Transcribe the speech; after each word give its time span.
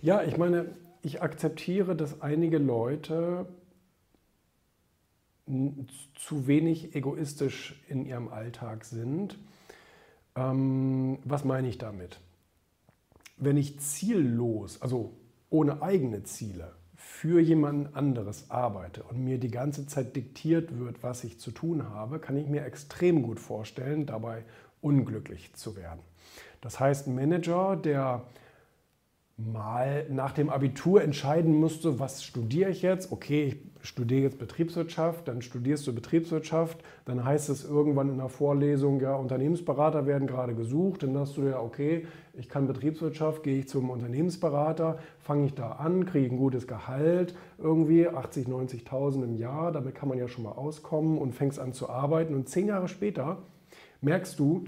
Ja, 0.00 0.22
ich 0.22 0.36
meine, 0.36 0.66
ich 1.02 1.22
akzeptiere, 1.22 1.96
dass 1.96 2.20
einige 2.20 2.58
Leute 2.58 3.46
zu 6.14 6.46
wenig 6.46 6.94
egoistisch 6.94 7.82
in 7.88 8.04
ihrem 8.04 8.28
Alltag 8.28 8.84
sind. 8.84 9.38
Ähm, 10.36 11.18
was 11.24 11.44
meine 11.44 11.68
ich 11.68 11.78
damit? 11.78 12.20
Wenn 13.38 13.56
ich 13.56 13.80
ziellos, 13.80 14.82
also 14.82 15.12
ohne 15.50 15.82
eigene 15.82 16.22
Ziele, 16.22 16.74
für 16.94 17.40
jemand 17.40 17.96
anderes 17.96 18.50
arbeite 18.50 19.02
und 19.04 19.24
mir 19.24 19.38
die 19.38 19.50
ganze 19.50 19.86
Zeit 19.86 20.14
diktiert 20.14 20.78
wird, 20.78 21.02
was 21.02 21.24
ich 21.24 21.40
zu 21.40 21.50
tun 21.50 21.88
habe, 21.88 22.18
kann 22.18 22.36
ich 22.36 22.46
mir 22.46 22.64
extrem 22.64 23.22
gut 23.22 23.40
vorstellen, 23.40 24.04
dabei 24.04 24.44
unglücklich 24.80 25.54
zu 25.54 25.74
werden. 25.76 26.00
Das 26.60 26.78
heißt, 26.78 27.06
ein 27.06 27.14
Manager, 27.14 27.76
der 27.76 28.24
mal 29.38 30.04
nach 30.10 30.32
dem 30.32 30.50
Abitur 30.50 31.02
entscheiden 31.02 31.54
musste, 31.54 32.00
was 32.00 32.24
studiere 32.24 32.70
ich 32.70 32.82
jetzt? 32.82 33.12
Okay, 33.12 33.44
ich 33.82 33.88
studiere 33.88 34.22
jetzt 34.22 34.38
Betriebswirtschaft, 34.40 35.28
dann 35.28 35.42
studierst 35.42 35.86
du 35.86 35.94
Betriebswirtschaft, 35.94 36.78
dann 37.04 37.24
heißt 37.24 37.48
es 37.48 37.64
irgendwann 37.64 38.08
in 38.08 38.18
der 38.18 38.28
Vorlesung, 38.28 39.00
ja, 39.00 39.14
Unternehmensberater 39.14 40.06
werden 40.06 40.26
gerade 40.26 40.56
gesucht, 40.56 41.04
dann 41.04 41.14
sagst 41.14 41.36
du 41.36 41.42
ja, 41.44 41.60
okay, 41.60 42.06
ich 42.34 42.48
kann 42.48 42.66
Betriebswirtschaft, 42.66 43.44
gehe 43.44 43.60
ich 43.60 43.68
zum 43.68 43.90
Unternehmensberater, 43.90 44.98
fange 45.20 45.46
ich 45.46 45.54
da 45.54 45.70
an, 45.72 46.04
kriege 46.04 46.34
ein 46.34 46.38
gutes 46.38 46.66
Gehalt, 46.66 47.36
irgendwie 47.58 48.08
80, 48.08 48.48
90.000 48.48 49.22
im 49.22 49.36
Jahr, 49.36 49.70
damit 49.70 49.94
kann 49.94 50.08
man 50.08 50.18
ja 50.18 50.26
schon 50.26 50.44
mal 50.44 50.52
auskommen 50.52 51.16
und 51.16 51.32
fängst 51.32 51.60
an 51.60 51.72
zu 51.72 51.88
arbeiten 51.88 52.34
und 52.34 52.48
zehn 52.48 52.66
Jahre 52.66 52.88
später 52.88 53.38
merkst 54.00 54.36
du, 54.38 54.64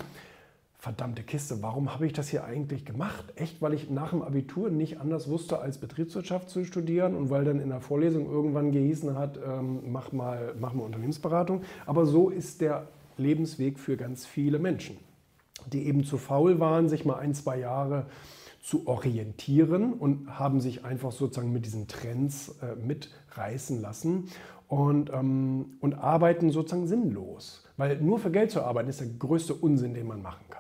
verdammte 0.81 1.23
Kiste, 1.23 1.59
warum 1.61 1.93
habe 1.93 2.07
ich 2.07 2.15
das 2.15 2.31
hier 2.31 2.45
eigentlich 2.45 2.87
gemacht? 2.87 3.27
Echt, 3.37 3.61
weil 3.61 3.75
ich 3.75 3.91
nach 3.91 4.11
dem 4.11 4.23
Abitur 4.23 4.71
nicht 4.71 4.99
anders 4.99 5.29
wusste, 5.29 5.59
als 5.59 5.77
Betriebswirtschaft 5.77 6.49
zu 6.49 6.65
studieren 6.65 7.15
und 7.15 7.29
weil 7.29 7.45
dann 7.45 7.61
in 7.61 7.69
der 7.69 7.83
Vorlesung 7.83 8.31
irgendwann 8.31 8.73
gehießen 8.73 9.15
hat, 9.15 9.39
ähm, 9.47 9.93
mach, 9.93 10.13
mal, 10.13 10.55
mach 10.59 10.73
mal 10.73 10.85
Unternehmensberatung. 10.85 11.63
Aber 11.85 12.07
so 12.07 12.31
ist 12.31 12.63
der 12.63 12.89
Lebensweg 13.19 13.79
für 13.79 13.99
ganz 13.99 14.25
viele 14.25 14.59
Menschen, 14.59 14.97
die 15.71 15.87
eben 15.87 16.03
zu 16.05 16.17
faul 16.17 16.61
waren, 16.61 16.89
sich 16.89 17.05
mal 17.05 17.19
ein, 17.19 17.35
zwei 17.35 17.59
Jahre 17.59 18.07
zu 18.63 18.87
orientieren 18.87 19.93
und 19.93 20.39
haben 20.39 20.61
sich 20.61 20.87
einfach 20.87 21.13
sozusagen 21.13 21.53
mit 21.53 21.67
diesen 21.67 21.89
Trends 21.89 22.57
äh, 22.63 22.75
mitreißen 22.75 23.83
lassen 23.83 24.29
und, 24.67 25.11
ähm, 25.13 25.77
und 25.81 25.93
arbeiten 25.93 26.51
sozusagen 26.51 26.87
sinnlos. 26.87 27.65
Weil 27.77 28.01
nur 28.01 28.19
für 28.19 28.31
Geld 28.31 28.51
zu 28.51 28.63
arbeiten 28.63 28.89
ist 28.89 29.01
der 29.01 29.09
größte 29.09 29.53
Unsinn, 29.53 29.93
den 29.93 30.07
man 30.07 30.23
machen 30.23 30.45
kann. 30.49 30.60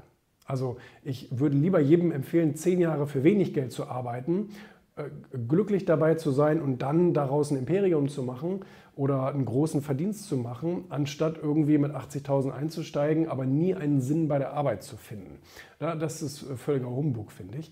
Also 0.51 0.77
ich 1.05 1.29
würde 1.31 1.56
lieber 1.56 1.81
jedem 1.81 2.11
empfehlen, 2.11 2.56
zehn 2.56 2.81
Jahre 2.81 3.06
für 3.06 3.23
wenig 3.23 3.55
Geld 3.55 3.70
zu 3.70 3.87
arbeiten, 3.87 4.48
äh, 4.97 5.05
glücklich 5.48 5.84
dabei 5.84 6.17
zu 6.17 6.33
sein 6.33 6.61
und 6.61 6.83
dann 6.83 7.15
daraus 7.15 7.53
ein 7.53 7.56
Imperium 7.56 8.09
zu 8.09 8.25
machen 8.25 8.61
oder 8.97 9.28
einen 9.28 9.45
großen 9.45 9.81
Verdienst 9.81 10.25
zu 10.25 10.37
machen, 10.37 10.84
anstatt 10.89 11.39
irgendwie 11.41 11.78
mit 11.78 11.93
80.000 11.93 12.51
einzusteigen, 12.51 13.28
aber 13.28 13.47
nie 13.47 13.77
einen 13.77 14.01
Sinn 14.01 14.27
bei 14.27 14.39
der 14.39 14.53
Arbeit 14.53 14.83
zu 14.83 14.97
finden. 14.97 15.39
Das 15.78 16.21
ist 16.21 16.41
völliger 16.56 16.91
Humbug, 16.91 17.31
finde 17.31 17.59
ich. 17.59 17.71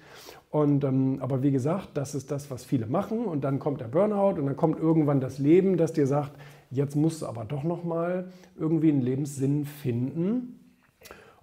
Und, 0.50 0.84
ähm, 0.84 1.18
aber 1.20 1.42
wie 1.42 1.50
gesagt, 1.50 1.90
das 1.94 2.14
ist 2.14 2.30
das, 2.30 2.50
was 2.50 2.64
viele 2.64 2.86
machen 2.86 3.24
und 3.26 3.42
dann 3.42 3.58
kommt 3.58 3.80
der 3.80 3.88
Burnout 3.88 4.38
und 4.38 4.46
dann 4.46 4.56
kommt 4.56 4.78
irgendwann 4.78 5.20
das 5.20 5.38
Leben, 5.38 5.76
das 5.76 5.92
dir 5.92 6.06
sagt, 6.06 6.32
jetzt 6.70 6.94
musst 6.94 7.22
du 7.22 7.26
aber 7.26 7.44
doch 7.44 7.64
noch 7.64 7.82
mal 7.82 8.28
irgendwie 8.56 8.90
einen 8.90 9.02
Lebenssinn 9.02 9.64
finden 9.64 10.54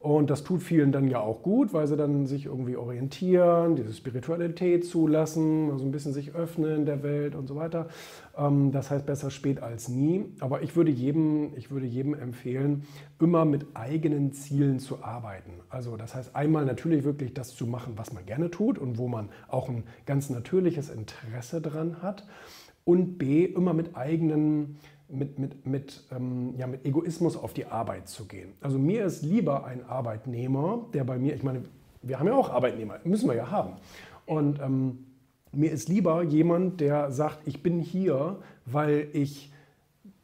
und 0.05 0.29
das 0.29 0.43
tut 0.43 0.61
vielen 0.61 0.91
dann 0.91 1.07
ja 1.07 1.19
auch 1.19 1.41
gut, 1.41 1.73
weil 1.73 1.87
sie 1.87 1.97
dann 1.97 2.27
sich 2.27 2.45
irgendwie 2.45 2.75
orientieren, 2.75 3.75
diese 3.75 3.91
Spiritualität 3.91 4.85
zulassen, 4.85 5.71
also 5.71 5.83
ein 5.83 5.89
bisschen 5.89 6.13
sich 6.13 6.35
öffnen 6.35 6.85
der 6.85 7.01
Welt 7.01 7.33
und 7.33 7.47
so 7.47 7.55
weiter. 7.55 7.87
Ähm, 8.37 8.71
das 8.71 8.91
heißt 8.91 9.07
besser 9.07 9.31
spät 9.31 9.63
als 9.63 9.89
nie. 9.89 10.25
Aber 10.41 10.61
ich 10.61 10.75
würde 10.75 10.91
jedem, 10.91 11.53
ich 11.55 11.71
würde 11.71 11.87
jedem 11.87 12.13
empfehlen, 12.13 12.83
immer 13.19 13.45
mit 13.45 13.65
eigenen 13.73 14.31
Zielen 14.31 14.77
zu 14.77 15.03
arbeiten. 15.03 15.53
Also 15.69 15.97
das 15.97 16.13
heißt 16.13 16.35
einmal 16.35 16.65
natürlich 16.65 17.03
wirklich 17.03 17.33
das 17.33 17.55
zu 17.55 17.65
machen, 17.65 17.93
was 17.95 18.13
man 18.13 18.27
gerne 18.27 18.51
tut 18.51 18.77
und 18.77 18.99
wo 18.99 19.07
man 19.07 19.29
auch 19.47 19.69
ein 19.69 19.85
ganz 20.05 20.29
natürliches 20.29 20.91
Interesse 20.91 21.61
dran 21.61 22.03
hat. 22.03 22.27
Und 22.83 23.17
B, 23.17 23.43
immer 23.43 23.73
mit 23.73 23.97
eigenen 23.97 24.77
mit, 25.07 25.39
mit, 25.39 25.65
mit, 25.65 26.03
ähm, 26.11 26.55
ja, 26.57 26.67
mit 26.67 26.85
Egoismus 26.85 27.37
auf 27.37 27.53
die 27.53 27.65
Arbeit 27.65 28.07
zu 28.07 28.25
gehen. 28.25 28.53
Also 28.61 28.79
mir 28.79 29.05
ist 29.05 29.23
lieber 29.23 29.65
ein 29.65 29.85
Arbeitnehmer, 29.85 30.85
der 30.93 31.03
bei 31.03 31.17
mir, 31.17 31.35
ich 31.35 31.43
meine, 31.43 31.63
wir 32.01 32.19
haben 32.19 32.27
ja 32.27 32.33
auch 32.35 32.49
Arbeitnehmer, 32.49 32.99
müssen 33.03 33.27
wir 33.27 33.35
ja 33.35 33.51
haben. 33.51 33.73
Und 34.25 34.59
ähm, 34.59 35.05
mir 35.51 35.71
ist 35.71 35.89
lieber 35.89 36.23
jemand, 36.23 36.81
der 36.81 37.11
sagt, 37.11 37.47
ich 37.47 37.63
bin 37.63 37.79
hier, 37.79 38.37
weil 38.65 39.07
ich 39.13 39.51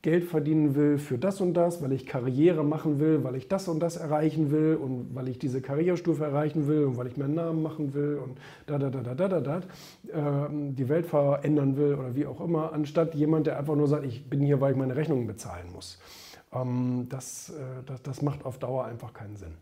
Geld 0.01 0.23
verdienen 0.23 0.73
will 0.75 0.97
für 0.97 1.19
das 1.19 1.41
und 1.41 1.53
das, 1.53 1.83
weil 1.83 1.91
ich 1.91 2.07
Karriere 2.07 2.63
machen 2.63 2.99
will, 2.99 3.23
weil 3.23 3.35
ich 3.35 3.47
das 3.47 3.67
und 3.67 3.79
das 3.79 3.97
erreichen 3.97 4.49
will 4.49 4.75
und 4.75 5.13
weil 5.13 5.27
ich 5.27 5.37
diese 5.37 5.61
Karrierestufe 5.61 6.23
erreichen 6.23 6.67
will 6.67 6.85
und 6.85 6.97
weil 6.97 7.05
ich 7.05 7.17
meinen 7.17 7.35
Namen 7.35 7.61
machen 7.61 7.93
will 7.93 8.17
und 8.17 8.39
da, 8.65 8.79
da, 8.79 8.89
da, 8.89 9.01
da, 9.01 9.13
da, 9.13 9.27
da, 9.27 9.39
da, 9.39 9.57
äh, 10.47 10.49
die 10.49 10.89
Welt 10.89 11.05
verändern 11.05 11.77
will 11.77 11.93
oder 11.93 12.15
wie 12.15 12.25
auch 12.25 12.41
immer, 12.41 12.73
anstatt 12.73 13.13
jemand, 13.13 13.45
der 13.45 13.59
einfach 13.59 13.75
nur 13.75 13.87
sagt, 13.87 14.05
ich 14.05 14.27
bin 14.27 14.41
hier, 14.41 14.59
weil 14.59 14.71
ich 14.71 14.77
meine 14.77 14.95
Rechnungen 14.95 15.27
bezahlen 15.27 15.71
muss. 15.71 15.99
Ähm, 16.51 17.05
das, 17.09 17.49
äh, 17.49 17.83
das, 17.85 18.01
das 18.01 18.21
macht 18.23 18.43
auf 18.43 18.57
Dauer 18.57 18.85
einfach 18.85 19.13
keinen 19.13 19.35
Sinn. 19.35 19.53